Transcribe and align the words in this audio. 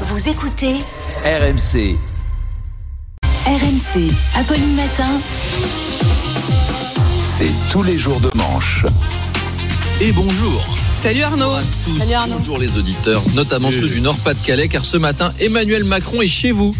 Vous 0.00 0.28
écoutez 0.28 0.74
RMC. 1.24 1.96
RMC, 3.46 4.10
Apolline 4.36 4.74
Matin. 4.74 5.20
C'est 7.38 7.50
tous 7.72 7.82
les 7.82 7.96
jours 7.96 8.20
de 8.20 8.30
manche. 8.36 8.84
Et 10.00 10.12
bonjour. 10.12 10.76
Salut 10.92 11.22
Arnaud. 11.22 11.52
Tous, 11.84 11.98
Salut 11.98 12.12
Arnaud. 12.12 12.38
Bonjour 12.38 12.58
les 12.58 12.76
auditeurs, 12.76 13.22
notamment 13.34 13.70
ceux 13.70 13.88
du 13.88 14.00
Nord-Pas-de-Calais, 14.00 14.68
car 14.68 14.84
ce 14.84 14.96
matin, 14.96 15.30
Emmanuel 15.40 15.84
Macron 15.84 16.22
est 16.22 16.28
chez 16.28 16.52
vous. 16.52 16.74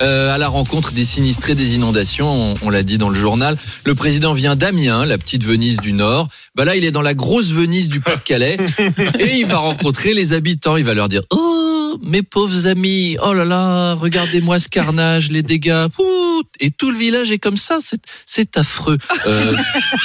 euh, 0.00 0.32
à 0.34 0.38
la 0.38 0.48
rencontre 0.48 0.92
des 0.92 1.04
sinistrés 1.04 1.54
des 1.54 1.74
inondations, 1.74 2.30
on, 2.30 2.54
on 2.62 2.70
l'a 2.70 2.82
dit 2.82 2.98
dans 2.98 3.08
le 3.08 3.14
journal. 3.16 3.56
Le 3.84 3.94
président 3.94 4.32
vient 4.32 4.56
d'Amiens, 4.56 5.06
la 5.06 5.18
petite 5.18 5.44
Venise 5.44 5.78
du 5.78 5.92
Nord. 5.92 6.28
Bah 6.54 6.64
là, 6.64 6.76
il 6.76 6.84
est 6.84 6.90
dans 6.92 7.02
la 7.02 7.14
grosse 7.14 7.50
Venise 7.50 7.88
du 7.88 8.00
Pas-de-Calais 8.00 8.58
et 9.18 9.36
il 9.38 9.46
va 9.46 9.58
rencontrer 9.58 10.14
les 10.14 10.32
habitants. 10.34 10.76
Il 10.76 10.84
va 10.84 10.94
leur 10.94 11.08
dire 11.08 11.22
Oh, 11.30 11.77
mes 12.02 12.22
pauvres 12.22 12.66
amis, 12.66 13.16
oh 13.22 13.32
là 13.32 13.44
là, 13.44 13.94
regardez-moi 13.94 14.58
ce 14.58 14.68
carnage, 14.68 15.30
les 15.30 15.42
dégâts. 15.42 15.86
Ouh, 15.98 16.42
et 16.60 16.70
tout 16.70 16.90
le 16.90 16.96
village 16.98 17.30
est 17.30 17.38
comme 17.38 17.56
ça, 17.56 17.78
c'est- 17.80 18.56
affreux. 18.56 18.96
Euh, 19.26 19.56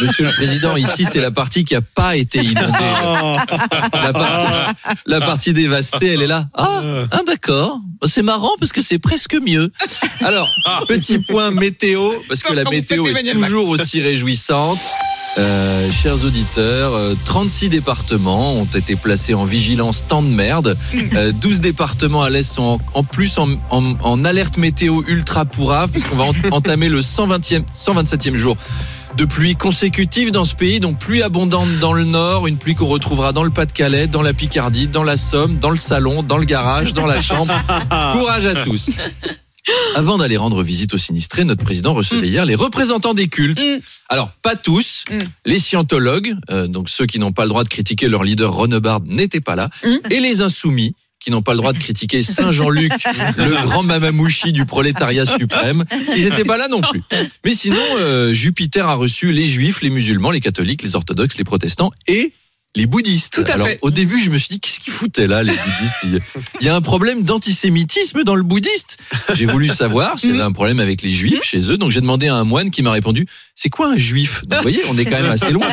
monsieur 0.01 0.25
le 0.25 0.31
président, 0.31 0.75
ici, 0.75 1.05
c'est 1.09 1.21
la 1.21 1.31
partie 1.31 1.63
qui 1.63 1.75
a 1.75 1.81
pas 1.81 2.15
été 2.17 2.39
inondée. 2.39 2.71
La 3.93 4.13
partie, 4.13 4.53
la 5.05 5.19
partie 5.21 5.53
dévastée, 5.53 6.07
elle 6.13 6.21
est 6.23 6.27
là. 6.27 6.47
Ah, 6.55 6.81
ah, 7.11 7.21
d'accord. 7.25 7.79
C'est 8.05 8.21
marrant 8.21 8.51
parce 8.59 8.73
que 8.73 8.81
c'est 8.81 8.99
presque 8.99 9.35
mieux. 9.35 9.71
Alors, 10.21 10.49
petit 10.87 11.19
point 11.19 11.51
météo, 11.51 12.11
parce 12.27 12.43
que 12.43 12.53
la 12.53 12.63
météo 12.65 13.07
est 13.07 13.31
toujours 13.33 13.69
aussi 13.69 14.01
réjouissante. 14.01 14.79
Euh, 15.39 15.91
chers 15.91 16.23
auditeurs, 16.25 16.93
euh, 16.93 17.15
36 17.25 17.69
départements 17.69 18.53
ont 18.53 18.65
été 18.65 18.95
placés 18.95 19.33
en 19.33 19.45
vigilance 19.45 20.05
temps 20.07 20.21
de 20.21 20.27
merde. 20.27 20.77
Euh, 21.15 21.31
12 21.31 21.61
départements 21.61 22.23
à 22.23 22.29
l'Est 22.31 22.43
sont 22.53 22.63
en, 22.63 22.79
en 22.99 23.03
plus 23.03 23.37
en, 23.37 23.49
en- 23.69 23.95
en 24.01 24.25
alerte 24.25 24.57
météo 24.57 25.01
ultra 25.07 25.45
pourrave, 25.45 25.91
puisqu'on 25.91 26.15
va 26.15 26.23
ent- 26.25 26.33
entamer 26.51 26.89
le 26.89 27.01
120e, 27.01 27.63
127e 27.71 28.35
jour 28.35 28.55
de 29.15 29.25
pluie 29.25 29.55
consécutive 29.55 30.31
dans 30.31 30.43
ce 30.45 30.55
pays, 30.55 30.79
donc 30.79 30.97
pluie 30.97 31.21
abondante 31.21 31.67
dans 31.79 31.93
le 31.93 32.03
nord, 32.03 32.47
une 32.47 32.57
pluie 32.57 32.73
qu'on 32.73 32.87
retrouvera 32.87 33.31
dans 33.31 33.43
le 33.43 33.51
Pas-de-Calais, 33.51 34.07
dans 34.07 34.23
la 34.23 34.33
Picardie, 34.33 34.87
dans 34.87 35.03
la 35.03 35.17
Somme, 35.17 35.59
dans 35.59 35.69
le 35.69 35.77
salon, 35.77 36.23
dans 36.23 36.37
le 36.37 36.45
garage, 36.45 36.93
dans 36.93 37.05
la 37.05 37.21
chambre. 37.21 37.53
Courage 38.13 38.45
à 38.47 38.63
tous. 38.63 38.89
Avant 39.95 40.17
d'aller 40.17 40.37
rendre 40.37 40.63
visite 40.63 40.93
aux 40.93 40.97
sinistrés, 40.97 41.43
notre 41.43 41.63
président 41.63 41.93
recevait 41.93 42.27
hier 42.27 42.45
les 42.45 42.55
représentants 42.55 43.13
des 43.13 43.27
cultes. 43.27 43.59
Mm. 43.59 43.79
Alors, 44.09 44.31
pas 44.41 44.55
tous. 44.55 45.05
Mm. 45.09 45.17
Les 45.45 45.59
scientologues, 45.59 46.35
euh, 46.49 46.67
donc 46.67 46.89
ceux 46.89 47.05
qui 47.05 47.19
n'ont 47.19 47.31
pas 47.31 47.43
le 47.43 47.49
droit 47.49 47.63
de 47.63 47.69
critiquer 47.69 48.07
leur 48.07 48.23
leader 48.23 48.53
Ronebard, 48.53 49.01
n'étaient 49.05 49.41
pas 49.41 49.55
là. 49.55 49.69
Mm. 49.83 49.95
Et 50.09 50.19
les 50.19 50.41
insoumis, 50.41 50.95
qui 51.19 51.31
n'ont 51.31 51.41
pas 51.41 51.53
le 51.53 51.57
droit 51.59 51.71
de 51.71 51.77
critiquer 51.77 52.21
Saint 52.21 52.51
Jean-Luc, 52.51 52.91
le 53.37 53.63
grand 53.63 53.83
mamamouchi 53.83 54.51
du 54.51 54.65
prolétariat 54.65 55.25
suprême, 55.25 55.85
ils 56.17 56.25
n'étaient 56.25 56.43
pas 56.43 56.57
là 56.57 56.67
non 56.67 56.81
plus. 56.81 57.01
Mais 57.45 57.53
sinon, 57.53 57.81
euh, 57.99 58.33
Jupiter 58.33 58.87
a 58.87 58.95
reçu 58.95 59.31
les 59.31 59.45
juifs, 59.45 59.81
les 59.81 59.89
musulmans, 59.89 60.31
les 60.31 60.41
catholiques, 60.41 60.83
les 60.83 60.97
orthodoxes, 60.97 61.37
les 61.37 61.45
protestants 61.45 61.91
et 62.07 62.33
les 62.75 62.85
bouddhistes. 62.87 63.33
Tout 63.33 63.45
à 63.47 63.53
Alors 63.53 63.67
fait. 63.67 63.79
au 63.81 63.91
début, 63.91 64.19
je 64.19 64.29
me 64.29 64.37
suis 64.37 64.47
dit 64.49 64.59
qu'est-ce 64.59 64.79
qu'ils 64.79 64.93
foutaient 64.93 65.27
là, 65.27 65.43
les 65.43 65.51
bouddhistes 65.53 66.21
Il 66.61 66.65
y 66.65 66.69
a- 66.69 66.75
un 66.75 66.81
problème 66.81 67.21
d'antisémitisme 67.23 68.23
dans 68.23 68.35
le 68.35 68.43
bouddhiste. 68.43 68.97
J'ai 69.33 69.45
voulu 69.45 69.67
savoir 69.67 70.17
s'il 70.19 70.31
y 70.31 70.33
avait 70.33 70.41
un 70.41 70.51
problème 70.51 70.79
avec 70.79 71.01
les 71.03 71.11
juifs 71.11 71.43
chez 71.43 71.69
eux, 71.71 71.77
donc 71.77 71.91
j'ai 71.91 72.01
demandé 72.01 72.27
à 72.27 72.35
un 72.35 72.43
moine 72.43 72.71
qui 72.71 72.81
m'a 72.81 72.91
répondu 72.91 73.27
c'est 73.55 73.69
quoi 73.69 73.89
un 73.91 73.97
juif? 73.97 74.41
Donc, 74.47 74.57
Vous 74.57 74.61
voyez, 74.63 74.81
on 74.89 74.97
est 74.97 75.05
quand 75.05 75.21
même 75.21 75.29
assez 75.31 75.51
loin. 75.51 75.67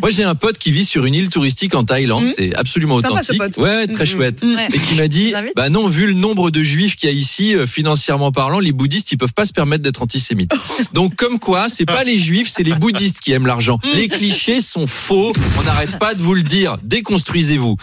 Moi, 0.00 0.10
j'ai 0.10 0.24
un 0.24 0.34
pote 0.34 0.56
qui 0.56 0.72
vit 0.72 0.86
sur 0.86 1.04
une 1.04 1.14
île 1.14 1.28
touristique 1.28 1.74
en 1.74 1.84
Thaïlande, 1.84 2.24
Mhm. 2.24 2.32
c'est 2.34 2.54
absolument 2.54 2.96
Sympa, 3.02 3.22
ce 3.22 3.32
authentique. 3.34 3.38
pote. 3.56 3.56
Ouais, 3.64 3.86
très 3.86 4.04
Mhm. 4.04 4.10
chouette. 4.10 4.42
Ouais. 4.42 4.68
Et 4.72 4.78
qui 4.78 4.94
m'a 4.94 5.06
dit, 5.08 5.34
bah 5.54 5.68
non, 5.68 5.86
vu 5.88 6.06
le 6.06 6.14
nombre 6.14 6.50
de 6.50 6.62
juifs 6.62 6.96
qu'il 6.96 7.10
y 7.10 7.12
a 7.12 7.14
ici, 7.14 7.54
euh, 7.54 7.66
financièrement 7.66 8.32
parlant, 8.32 8.58
les 8.58 8.72
bouddhistes, 8.72 9.12
ils 9.12 9.18
peuvent 9.18 9.34
pas 9.34 9.44
se 9.44 9.52
permettre 9.52 9.82
d'être 9.82 10.00
antisémites. 10.00 10.50
Donc, 10.94 11.14
comme 11.16 11.38
quoi, 11.38 11.68
c'est 11.68 11.84
pas 11.84 12.04
les 12.04 12.18
juifs, 12.18 12.48
c'est 12.50 12.62
les 12.62 12.72
bouddhistes 12.72 13.20
qui 13.20 13.32
aiment 13.32 13.46
l'argent. 13.46 13.78
Les 13.94 14.08
clichés 14.08 14.62
sont 14.62 14.86
faux. 14.86 15.34
On 15.58 15.62
n'arrête 15.64 15.98
pas 15.98 16.14
de 16.14 16.22
vous 16.22 16.32
le 16.32 16.42
dire. 16.46 16.76
Déconstruisez-vous. 16.82 17.76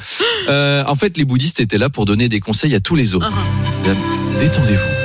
Euh, 0.50 0.84
en 0.88 0.96
fait, 0.96 1.18
les 1.18 1.25
bouddhistes 1.25 1.59
étaient 1.59 1.78
là 1.78 1.90
pour 1.90 2.06
donner 2.06 2.29
des 2.29 2.40
conseils 2.40 2.75
à 2.75 2.79
tous 2.79 2.96
les 2.96 3.16
autres. 3.16 3.31
Euh, 3.88 3.94
Détendez-vous. 4.40 5.03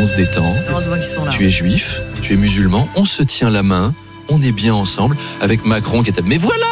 On 0.00 0.06
se 0.06 0.14
détend. 0.14 0.54
Heureusement 0.70 0.94
qu'ils 0.94 1.04
sont 1.04 1.24
là. 1.24 1.30
Tu 1.30 1.46
es 1.46 1.50
juif, 1.50 2.00
tu 2.22 2.34
es 2.34 2.36
musulman, 2.36 2.88
on 2.94 3.04
se 3.04 3.22
tient 3.24 3.50
la 3.50 3.64
main, 3.64 3.92
on 4.28 4.40
est 4.42 4.52
bien 4.52 4.74
ensemble, 4.74 5.16
avec 5.40 5.64
Macron 5.64 6.02
qui 6.04 6.10
était. 6.10 6.22
Mais 6.22 6.38
voilà 6.38 6.66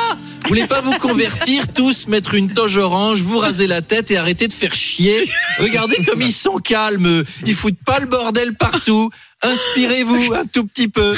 Vous 0.47 0.51
voulez 0.51 0.69
pas 0.69 0.81
vous 0.81 0.93
convertir 1.01 1.67
tous, 1.75 2.07
mettre 2.07 2.35
une 2.35 2.53
toge 2.53 2.77
orange, 2.77 3.21
vous 3.21 3.39
raser 3.39 3.67
la 3.67 3.83
tête 3.83 4.13
et 4.13 4.17
arrêter 4.17 4.47
de 4.47 4.53
faire 4.53 4.73
chier 4.73 5.29
Regardez 5.59 5.97
comme 6.05 6.23
ils 6.23 6.33
sont 6.33 6.59
calmes, 6.59 7.25
ils 7.45 7.55
foutent 7.57 7.83
pas 7.85 7.99
le 7.99 8.07
bordel 8.07 8.55
partout. 8.55 9.11
Inspirez-vous 9.43 10.35
un 10.35 10.45
tout 10.47 10.65
petit 10.65 10.87
peu. 10.87 11.15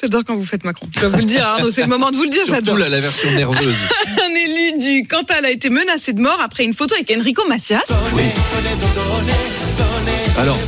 J'adore 0.00 0.22
quand 0.26 0.34
vous 0.34 0.44
faites 0.44 0.64
Macron. 0.64 0.88
Je 0.94 1.00
dois 1.00 1.10
vous 1.10 1.18
le 1.18 1.24
dire, 1.24 1.46
Arnaud, 1.46 1.70
c'est 1.70 1.82
le 1.82 1.88
moment 1.88 2.10
de 2.10 2.16
vous 2.16 2.24
le 2.24 2.30
dire, 2.30 2.44
Surtout 2.46 2.56
j'adore. 2.64 2.78
là, 2.78 2.88
la 2.88 3.00
version 3.00 3.30
nerveuse. 3.32 3.76
Un 4.06 4.34
élu 4.34 4.78
du 4.78 5.06
Cantal 5.06 5.44
a 5.44 5.50
été 5.50 5.68
menacé 5.68 6.14
de 6.14 6.20
mort 6.20 6.40
après 6.40 6.64
une 6.64 6.72
photo 6.74 6.94
avec 6.94 7.14
Enrico 7.14 7.46
Macias. 7.48 7.84
Alors, 10.38 10.58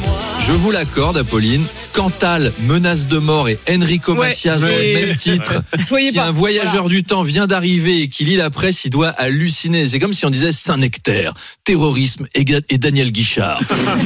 je 0.46 0.52
vous 0.52 0.70
l'accorde, 0.70 1.16
Apolline. 1.16 1.64
Cantal, 1.92 2.52
menace 2.60 3.06
de 3.06 3.18
mort 3.18 3.48
et 3.48 3.58
Enrico 3.70 4.12
Ouais, 4.14 4.28
Macias 4.28 4.58
dans 4.60 4.66
le 4.66 4.94
même 5.06 5.16
titre. 5.16 5.62
Si 6.12 6.12
pas. 6.16 6.26
un 6.26 6.32
voyageur 6.32 6.88
du 6.88 7.04
temps 7.04 7.22
vient 7.22 7.46
d'arriver 7.46 8.02
et 8.02 8.08
qu'il 8.08 8.26
lit 8.26 8.36
la 8.36 8.50
presse, 8.50 8.84
il 8.84 8.90
doit 8.90 9.08
halluciner. 9.08 9.86
C'est 9.86 9.98
comme 9.98 10.12
si 10.12 10.24
on 10.26 10.30
disait 10.30 10.52
Saint-Nectaire, 10.52 11.32
terrorisme 11.64 12.26
et, 12.34 12.44
Daniel 12.78 13.12
Guichard, 13.12 13.60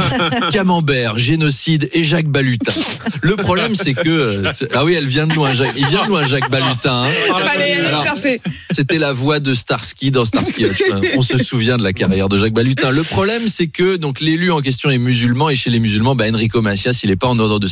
Camembert, 0.52 1.16
génocide 1.18 1.88
et 1.92 2.02
Jacques 2.02 2.28
Balutin. 2.28 2.72
Le 3.22 3.36
problème, 3.36 3.74
c'est 3.74 3.94
que 3.94 4.42
ah 4.74 4.84
oui, 4.84 4.94
elle 4.94 5.06
vient 5.06 5.26
de 5.26 5.34
loin. 5.34 5.54
Jacques, 5.54 5.74
il 5.76 5.86
vient 5.86 6.04
de 6.04 6.08
loin, 6.08 6.26
Jacques 6.26 6.50
Balutin. 6.50 7.04
hein. 7.04 8.14
C'était 8.72 8.98
la 8.98 9.12
voix 9.12 9.40
de 9.40 9.54
Starsky 9.54 10.10
dans 10.10 10.24
Starsky 10.24 10.64
Hutch. 10.64 10.82
On 11.16 11.22
se 11.22 11.38
souvient 11.42 11.78
de 11.78 11.82
la 11.82 11.92
carrière 11.92 12.28
de 12.28 12.38
Jacques 12.38 12.52
Balutin. 12.52 12.90
Le 12.90 13.02
problème, 13.02 13.48
c'est 13.48 13.68
que 13.68 13.96
donc 13.96 14.20
l'élu 14.20 14.50
en 14.50 14.60
question 14.60 14.90
est 14.90 14.98
musulman 14.98 15.50
et 15.50 15.56
chez 15.56 15.70
les 15.70 15.78
musulmans, 15.80 16.14
bah, 16.14 16.24
Enrico 16.28 16.60
Macias, 16.62 17.00
il 17.02 17.10
est 17.10 17.16
pas 17.16 17.28
en 17.28 17.38
ordre 17.38 17.58
de 17.58 17.66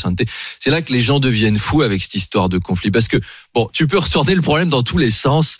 C'est 0.60 0.70
là 0.70 0.82
que 0.82 0.92
les 0.92 1.00
gens 1.00 1.20
deviennent 1.20 1.58
fous 1.58 1.82
avec 1.82 2.02
cette 2.02 2.14
histoire 2.14 2.48
de 2.48 2.58
conflit. 2.58 2.90
Parce 2.90 3.08
que 3.08 3.18
bon, 3.54 3.68
tu 3.72 3.86
peux 3.86 3.98
retourner 3.98 4.34
le 4.34 4.42
problème 4.42 4.68
dans 4.68 4.82
tous 4.82 4.98
les 4.98 5.10
sens. 5.10 5.58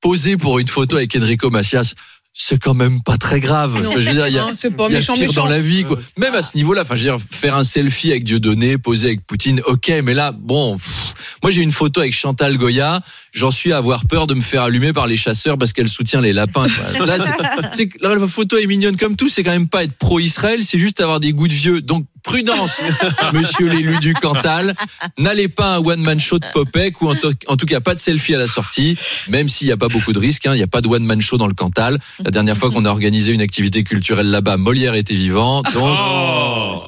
Poser 0.00 0.36
pour 0.36 0.58
une 0.58 0.68
photo 0.68 0.96
avec 0.96 1.16
Enrico 1.16 1.48
Macias, 1.50 1.94
c'est 2.38 2.58
quand 2.58 2.74
même 2.74 3.02
pas 3.02 3.16
très 3.16 3.40
grave. 3.40 3.82
Non. 3.82 3.92
Je 3.92 4.00
veux 4.00 4.12
dire, 4.12 4.28
il 4.28 4.34
y 4.34 4.38
a, 4.38 4.44
pas 4.44 4.86
il 4.88 4.92
y 4.92 4.96
a 4.96 4.98
méchant, 4.98 5.14
pire 5.14 5.28
méchant. 5.28 5.44
dans 5.44 5.48
la 5.48 5.58
vie, 5.58 5.84
quoi. 5.84 5.96
Même 6.18 6.34
à 6.34 6.42
ce 6.42 6.54
niveau-là, 6.54 6.82
enfin, 6.82 6.94
je 6.94 7.04
veux 7.04 7.16
dire, 7.16 7.26
faire 7.30 7.56
un 7.56 7.64
selfie 7.64 8.10
avec 8.10 8.24
Dieudonné, 8.24 8.76
poser 8.76 9.06
avec 9.06 9.26
Poutine, 9.26 9.62
ok, 9.66 9.90
mais 10.04 10.12
là, 10.12 10.32
bon, 10.32 10.76
pff, 10.76 11.14
moi 11.42 11.50
j'ai 11.50 11.62
une 11.62 11.72
photo 11.72 12.00
avec 12.00 12.12
Chantal 12.12 12.58
Goya, 12.58 13.00
j'en 13.32 13.50
suis 13.50 13.72
à 13.72 13.78
avoir 13.78 14.04
peur 14.04 14.26
de 14.26 14.34
me 14.34 14.42
faire 14.42 14.62
allumer 14.62 14.92
par 14.92 15.06
les 15.06 15.16
chasseurs 15.16 15.56
parce 15.56 15.72
qu'elle 15.72 15.88
soutient 15.88 16.20
les 16.20 16.34
lapins. 16.34 16.66
quoi. 16.68 17.06
Là, 17.06 17.16
la 18.02 18.26
photo 18.26 18.58
est 18.58 18.66
mignonne 18.66 18.98
comme 18.98 19.16
tout, 19.16 19.30
c'est 19.30 19.42
quand 19.42 19.52
même 19.52 19.68
pas 19.68 19.84
être 19.84 19.96
pro-Israël, 19.96 20.62
c'est 20.62 20.78
juste 20.78 21.00
avoir 21.00 21.20
des 21.20 21.32
goûts 21.32 21.48
de 21.48 21.54
vieux. 21.54 21.80
Donc 21.80 22.04
prudence, 22.26 22.80
monsieur 23.32 23.68
l'élu 23.68 23.98
du 24.00 24.12
Cantal, 24.12 24.74
n'allez 25.16 25.48
pas 25.48 25.74
à 25.74 25.76
un 25.76 25.78
one-man 25.84 26.20
show 26.20 26.38
de 26.38 26.44
Popek 26.52 27.00
ou 27.00 27.08
en, 27.10 27.14
to- 27.14 27.30
en 27.46 27.56
tout 27.56 27.66
cas 27.66 27.80
pas 27.80 27.94
de 27.94 28.00
selfie 28.00 28.34
à 28.34 28.38
la 28.38 28.48
sortie, 28.48 28.98
même 29.28 29.48
s'il 29.48 29.68
n'y 29.68 29.72
a 29.72 29.76
pas 29.76 29.88
beaucoup 29.88 30.12
de 30.12 30.18
risques, 30.18 30.44
hein, 30.46 30.52
il 30.54 30.58
n'y 30.58 30.62
a 30.62 30.66
pas 30.66 30.80
de 30.80 30.88
one-man 30.88 31.20
show 31.22 31.36
dans 31.38 31.46
le 31.46 31.54
Cantal. 31.54 31.98
La 32.24 32.30
dernière 32.30 32.56
fois 32.56 32.70
qu'on 32.70 32.84
a 32.84 32.90
organisé 32.90 33.32
une 33.32 33.40
activité 33.40 33.84
culturelle 33.84 34.30
là-bas, 34.30 34.56
Molière 34.56 34.94
était 34.94 35.14
vivant, 35.14 35.62
donc 35.62 35.98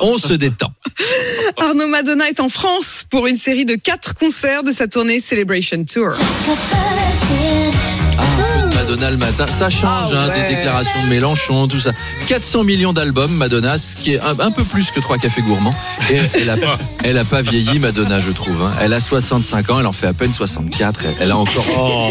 on 0.01 0.19
se 0.19 0.35
détend. 0.35 0.73
Arnaud 1.57 1.87
Madonna 1.89 2.29
est 2.29 2.41
en 2.41 2.49
France 2.49 3.05
pour 3.09 3.27
une 3.27 3.37
série 3.37 3.65
de 3.65 3.75
quatre 3.77 4.15
concerts 4.15 4.63
de 4.65 4.73
sa 4.73 4.89
tournée 4.89 5.21
Celebration 5.21 5.85
Tour. 5.85 6.11
Madonna 8.99 9.11
le 9.13 9.17
matin, 9.19 9.47
ça 9.47 9.69
change 9.69 10.13
Ah 10.13 10.23
hein, 10.25 10.29
ouais. 10.29 10.43
des 10.49 10.57
déclarations 10.57 11.01
de 11.05 11.09
Mélenchon, 11.09 11.69
tout 11.69 11.79
ça. 11.79 11.93
400 12.27 12.65
millions 12.65 12.93
d'albums, 12.93 13.33
Madonna, 13.33 13.79
ce 13.79 13.95
qui 13.95 14.15
est 14.15 14.21
un, 14.21 14.37
un 14.41 14.51
peu 14.51 14.65
plus 14.65 14.91
que 14.91 14.99
trois 14.99 15.19
cafés 15.19 15.41
gourmands. 15.43 15.75
Et 16.11 16.17
elle 16.35 16.51
a, 16.51 16.57
elle 17.05 17.17
a 17.19 17.25
pas 17.25 17.41
vieilli, 17.41 17.79
Madonna, 17.79 18.19
je 18.19 18.33
trouve. 18.33 18.61
hein. 18.61 18.75
Elle 18.81 18.93
a 18.93 18.99
65 19.01 19.71
ans, 19.71 19.79
elle 19.79 19.87
en 19.87 19.93
fait 19.93 20.09
à 20.09 20.15
peine 20.15 20.33
64. 20.33 21.05
Elle, 21.05 21.15
elle 21.21 21.31
a 21.31 21.37
encore, 21.37 21.65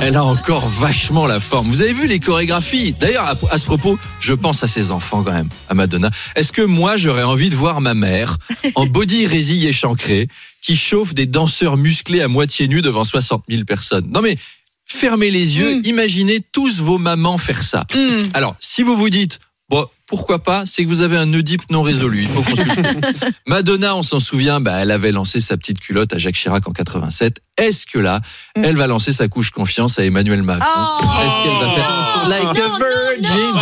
elle 0.00 0.16
a 0.16 0.24
encore 0.24 0.66
vachement 0.66 1.26
la 1.26 1.40
forme. 1.40 1.68
Vous 1.68 1.82
avez 1.82 1.92
vu 1.92 2.06
les 2.06 2.20
chorégraphies? 2.20 2.94
D'ailleurs, 2.98 3.24
à, 3.24 3.34
à 3.54 3.58
ce 3.58 3.66
propos, 3.66 3.98
je 4.20 4.32
pense 4.32 4.64
à 4.64 4.66
ses 4.66 4.92
enfants 4.92 5.22
quand 5.22 5.32
même, 5.32 5.48
à 5.68 5.74
Madonna. 5.74 6.10
Est-ce 6.36 6.52
que 6.52 6.62
moi, 6.62 6.96
j'aurais 6.96 7.22
envie 7.24 7.50
de 7.50 7.56
voir 7.56 7.82
ma 7.82 7.92
mère 7.92 8.38
en 8.76 8.86
body 8.86 9.26
résille 9.26 9.66
échancré 9.66 10.26
qui 10.62 10.76
chauffe 10.76 11.14
des 11.14 11.26
danseurs 11.26 11.76
musclés 11.76 12.20
à 12.20 12.28
moitié 12.28 12.66
nus 12.66 12.82
devant 12.82 13.04
60 13.04 13.44
000 13.48 13.64
personnes? 13.64 14.08
Non 14.12 14.22
mais 14.22 14.36
fermez 14.88 15.30
les 15.30 15.58
yeux, 15.58 15.76
Mm. 15.76 15.82
imaginez 15.84 16.40
tous 16.40 16.80
vos 16.80 16.98
mamans 16.98 17.38
faire 17.38 17.62
ça. 17.62 17.84
Hmm. 17.94 18.22
Alors, 18.34 18.56
si 18.58 18.82
vous 18.82 18.96
vous 18.96 19.10
dites, 19.10 19.38
bon, 19.68 19.86
pourquoi 20.08 20.38
pas 20.42 20.64
C'est 20.66 20.84
que 20.84 20.88
vous 20.88 21.02
avez 21.02 21.16
un 21.18 21.32
Oedipe 21.34 21.62
non 21.70 21.82
résolu. 21.82 22.22
Il 22.22 22.28
faut 22.28 22.42
consulter. 22.42 22.82
Madonna, 23.46 23.94
on 23.94 24.02
s'en 24.02 24.20
souvient, 24.20 24.58
bah, 24.58 24.76
elle 24.78 24.90
avait 24.90 25.12
lancé 25.12 25.38
sa 25.40 25.56
petite 25.56 25.78
culotte 25.78 26.12
à 26.14 26.18
Jacques 26.18 26.34
Chirac 26.36 26.66
en 26.66 26.72
87. 26.72 27.40
Est-ce 27.58 27.86
que 27.86 27.98
là, 27.98 28.20
elle 28.54 28.76
va 28.76 28.86
lancer 28.86 29.12
sa 29.12 29.28
couche 29.28 29.50
confiance 29.50 29.98
à 29.98 30.04
Emmanuel 30.04 30.42
Macron 30.42 30.64
Oh. 30.76 31.04
Est-ce 31.26 31.42
qu'elle 31.42 31.68
va 31.68 31.74
faire 31.74 32.24
like 32.28 32.44
Non, 32.44 32.50
a 32.50 32.68
non, 32.68 32.76
virgin 32.78 33.54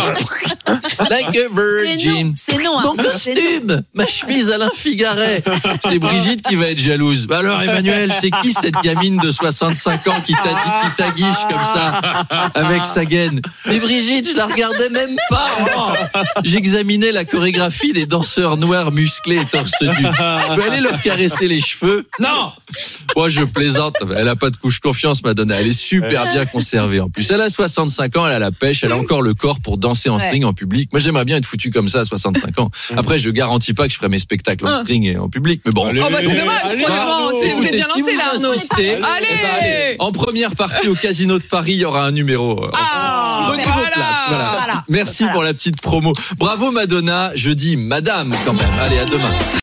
Like 1.09 1.37
a 1.37 1.49
virgin 1.53 2.33
c'est 2.37 2.57
non. 2.63 2.73
mon 2.73 2.79
hein. 2.79 2.93
Non. 2.97 3.03
costume, 3.03 3.81
ma 3.95 4.05
chemise 4.05 4.51
Alain 4.51 4.69
Figaret. 4.75 5.43
C'est 5.83 5.99
Brigitte 5.99 6.41
qui 6.43 6.55
va 6.55 6.67
être 6.67 6.79
jalouse. 6.79 7.25
Bah 7.25 7.39
alors 7.39 7.61
Emmanuel, 7.61 8.13
c'est 8.19 8.29
qui 8.41 8.53
cette 8.53 8.75
gamine 8.83 9.17
de 9.17 9.31
65 9.31 10.07
ans 10.07 10.21
qui 10.23 10.33
t'a 10.33 10.41
dit 10.43 10.71
qui 10.83 10.95
t'aguiche 10.97 11.43
comme 11.49 11.65
ça 11.65 11.99
avec 12.53 12.85
sa 12.85 13.05
gaine? 13.05 13.41
Mais 13.65 13.79
Brigitte, 13.79 14.29
je 14.31 14.37
la 14.37 14.45
regardais 14.45 14.89
même 14.89 15.15
pas. 15.29 15.47
Oh 15.75 16.36
J'examinais 16.43 17.11
la 17.11 17.25
chorégraphie 17.25 17.93
des 17.93 18.05
danseurs 18.05 18.57
noirs 18.57 18.91
musclés 18.91 19.37
et 19.41 19.45
torse 19.45 19.71
nu. 19.81 19.87
Je 19.93 20.55
peux 20.55 20.63
aller 20.71 20.81
leur 20.81 21.01
caresser 21.01 21.47
les 21.47 21.59
cheveux? 21.59 22.07
Non 22.19 22.51
Moi 23.15 23.29
je 23.29 23.41
plaisante. 23.43 23.95
Elle 24.15 24.27
a 24.27 24.35
pas 24.35 24.49
de 24.49 24.57
couche 24.57 24.79
confiance, 24.79 25.23
Madonna. 25.23 25.59
Elle 25.59 25.67
est 25.67 25.71
super 25.73 26.31
bien 26.31 26.45
conservée 26.45 26.99
en 26.99 27.09
plus. 27.09 27.29
Elle 27.31 27.41
a 27.41 27.49
65 27.49 28.17
ans, 28.17 28.27
elle 28.27 28.33
a 28.33 28.39
la 28.39 28.51
pêche, 28.51 28.83
elle 28.83 28.91
a 28.91 28.97
encore 28.97 29.21
le 29.21 29.33
corps 29.33 29.59
pour 29.59 29.77
danser 29.77 30.09
en 30.09 30.19
string 30.19 30.43
en 30.45 30.53
public. 30.53 30.89
Moi 30.91 30.99
j'aimerais 30.99 31.25
bien 31.25 31.37
être 31.37 31.45
foutu 31.45 31.69
comme 31.71 31.89
ça 31.89 32.01
à 32.01 32.05
65 32.05 32.59
ans. 32.59 32.71
Après 32.95 33.19
je 33.19 33.29
garantis 33.29 33.73
pas 33.73 33.87
que 33.87 33.93
je 33.93 33.97
ferai 33.97 34.09
mes 34.09 34.19
spectacles 34.19 34.65
en 34.65 34.69
Ah. 34.69 34.81
string 34.83 35.03
et 35.05 35.17
en 35.17 35.29
public, 35.29 35.61
mais 35.65 35.71
bon. 35.71 35.85
Allez. 35.85 36.01
Oh 36.03 36.07
bah 36.11 36.17
c'est 36.21 36.27
dommage, 36.27 36.83
franchement, 36.83 37.29
vous 37.57 37.63
êtes 37.65 37.75
bien 37.75 37.85
si 37.93 37.99
lancé 38.01 38.15
là, 38.15 38.23
Arnaud. 38.33 38.51
Allez 38.51 38.97
eh 38.97 39.01
ben, 39.01 39.49
allez. 39.61 39.95
En 39.99 40.11
première 40.11 40.55
partie 40.55 40.87
au 40.89 40.95
Casino 40.95 41.37
de 41.39 41.43
Paris, 41.43 41.73
il 41.73 41.79
y 41.79 41.85
aura 41.85 42.05
un 42.05 42.11
numéro. 42.11 42.63
euh, 42.65 42.71
Ah, 42.73 43.36
Prenez 43.47 43.63
vos 43.63 43.71
voilà. 43.71 43.89
places. 43.89 44.25
Voilà. 44.29 44.51
Voilà. 44.57 44.83
Merci 44.89 45.25
pour 45.31 45.43
la 45.43 45.53
petite 45.53 45.81
promo. 45.81 46.13
Bravo 46.37 46.71
Madonna. 46.71 47.31
Je 47.35 47.51
dis 47.51 47.77
Madame 47.77 48.33
quand 48.45 48.53
même. 48.53 48.69
Allez, 48.79 48.99
à 48.99 49.05
demain. 49.05 49.29